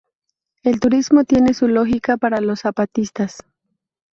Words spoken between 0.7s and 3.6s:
turismo tiene su lógica para los zapatistas.